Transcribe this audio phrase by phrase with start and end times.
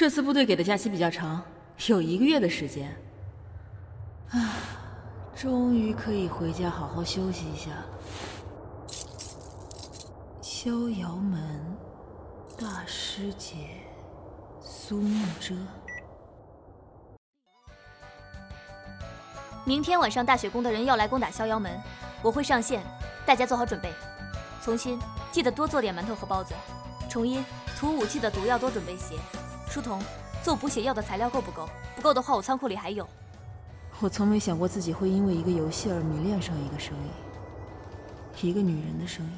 [0.00, 1.42] 这次部队给的假期比较长，
[1.88, 2.90] 有一个月的时间。
[4.30, 4.56] 啊，
[5.36, 7.86] 终于可以回家好好休息一下了。
[10.40, 11.76] 逍遥门，
[12.58, 13.56] 大师姐，
[14.62, 15.54] 苏慕遮。
[19.66, 21.78] 明天晚上大雪宫的人要来攻打逍遥门，
[22.22, 22.82] 我会上线，
[23.26, 23.92] 大家做好准备。
[24.62, 24.98] 从新，
[25.30, 26.54] 记得多做点馒头和包子。
[27.06, 27.44] 重音，
[27.76, 29.14] 涂武器的毒药多准备些。
[29.70, 30.02] 书童，
[30.42, 31.68] 做补血药的材料够不够？
[31.94, 33.08] 不够的话，我仓库里还有。
[34.00, 39.32] 我从没想过自己会因为一个游戏而迷恋上一个声音，一个女人的声音。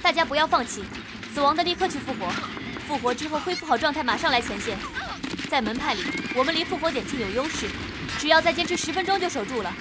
[0.00, 0.84] 大家不要放弃，
[1.34, 2.30] 死亡的立刻去复活，
[2.86, 4.78] 复活之后恢复好状态，马上来前线。
[5.50, 6.02] 在门派里，
[6.36, 7.68] 我们离复活点近有优势，
[8.16, 9.74] 只要再坚持十分钟就守住了。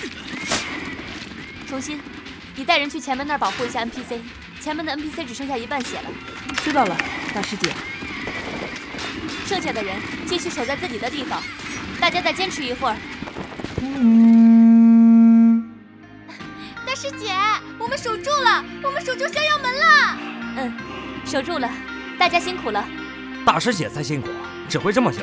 [1.67, 2.01] 重新，
[2.55, 4.21] 你带人去前门那儿保护一下 NPC。
[4.67, 6.09] 前门的 NPC 只剩下一半血了。
[6.57, 6.97] 知道了，
[7.33, 7.71] 大师姐。
[9.45, 11.41] 剩下的人继续守在自己的地方，
[12.01, 12.97] 大家再坚持一会儿。
[16.85, 17.31] 大师姐，
[17.79, 20.17] 我们守住了，我们守住逍遥门了。
[20.57, 20.73] 嗯，
[21.25, 21.71] 守住了，
[22.19, 22.85] 大家辛苦了。
[23.45, 24.27] 大师姐才辛苦，
[24.67, 25.19] 指挥这么久。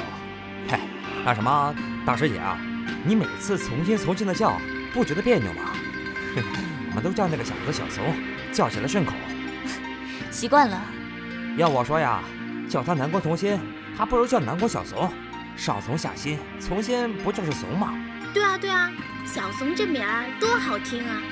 [0.70, 0.78] 嘿，
[1.22, 1.74] 那什么，
[2.06, 2.58] 大师姐啊，
[3.04, 4.58] 你每次从心从心的叫，
[4.94, 5.64] 不觉得别扭吗？
[6.88, 8.02] 我们都叫那个小子小怂，
[8.50, 9.12] 叫起来顺口。
[10.34, 10.82] 习惯了。
[11.56, 12.20] 要我说呀，
[12.68, 13.58] 叫他南宫从心，
[13.96, 15.08] 还不如叫南宫小怂。
[15.56, 17.94] 上怂下心，从心不就是怂吗？
[18.34, 18.90] 对啊对啊，
[19.24, 21.22] 小怂这名儿多好听啊！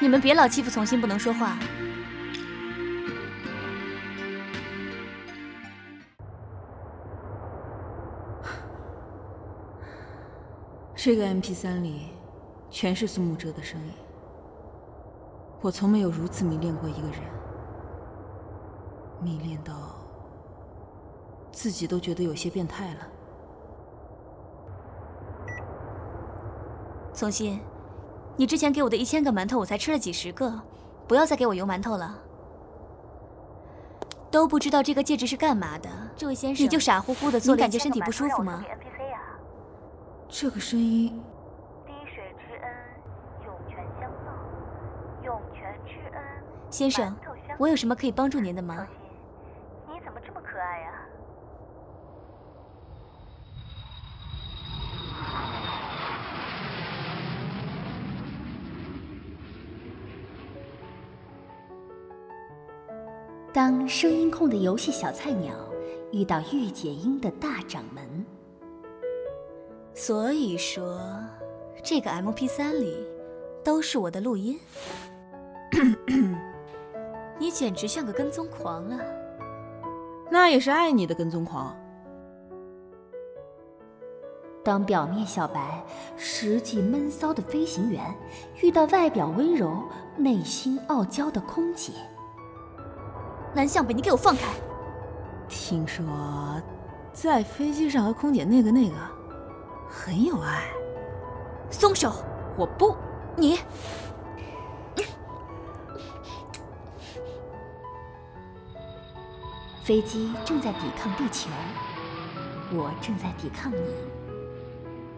[0.00, 1.56] 你们别老欺负从心不能说话。
[10.96, 12.08] 这个 MP 三里，
[12.68, 13.92] 全是苏慕遮的声音。
[15.60, 17.20] 我从没有如此迷恋过一个人，
[19.20, 19.72] 迷恋到
[21.50, 23.08] 自己都觉得有些变态了。
[27.12, 27.60] 从心，
[28.36, 30.60] 你之前给我的一千个馒头，我才吃了几十个，
[31.08, 32.16] 不要再给我邮馒头了。
[34.30, 38.62] 都不知道这个戒指是干嘛的，这位先生，你就傻乎乎的做，你感觉身体不舒服吗？
[40.28, 41.20] 这个声音。
[41.86, 42.70] 滴水之恩，
[43.44, 45.24] 涌泉相报。
[45.24, 46.22] 涌泉之恩。
[46.70, 47.16] 先生，
[47.58, 48.86] 我有什么可以帮助您的吗？
[50.68, 50.92] 你怎么这么可爱呀？
[63.52, 65.54] 当声音控的游戏小菜鸟
[66.12, 68.26] 遇到御姐音的大掌门。
[69.94, 71.00] 所以说，
[71.82, 73.04] 这个 M P 三里
[73.64, 74.60] 都是我的录音。
[77.38, 79.00] 你简直像个跟踪狂啊！
[80.38, 81.76] 那也是爱你的跟踪狂。
[84.62, 85.84] 当表面小白，
[86.16, 88.00] 实际闷骚的飞行员
[88.62, 89.82] 遇到外表温柔、
[90.16, 91.92] 内心傲娇的空姐。
[93.52, 94.54] 南向北，你给我放开！
[95.48, 96.06] 听说
[97.12, 98.94] 在飞机上和空姐那个那个。
[99.88, 100.68] 很有爱，
[101.68, 102.12] 松手！
[102.56, 102.94] 我不，
[103.34, 103.58] 你。
[109.88, 111.48] 飞机正在抵抗地球，
[112.72, 113.80] 我正在抵抗你。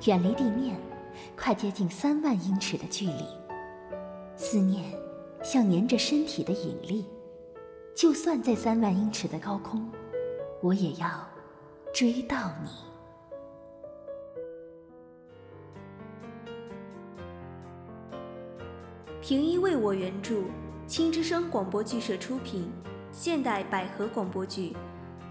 [0.06, 0.78] 远离地面，
[1.36, 3.24] 快接近三万英尺的距离。
[4.36, 4.84] 思念
[5.42, 7.04] 像粘着身体的引力，
[7.96, 9.90] 就算在三万英尺的高空，
[10.62, 11.28] 我也要
[11.92, 12.70] 追到你。
[19.20, 20.44] 平一为我原著，
[20.86, 22.70] 青之声广播剧社出品，
[23.12, 24.70] 现代百合广播剧《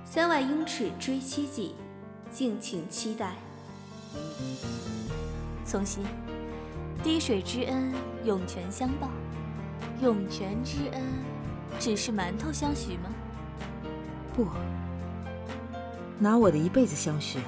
[0.06, 1.75] 三万英尺追妻记》，
[2.34, 3.34] 敬请期待。
[5.65, 6.03] 从心，
[7.01, 7.94] 滴水之恩，
[8.25, 9.09] 涌泉相报。
[10.01, 11.03] 涌泉之恩，
[11.80, 13.09] 只是馒头相许吗？
[14.36, 14.48] 不，
[16.19, 17.39] 拿我的一辈子相许。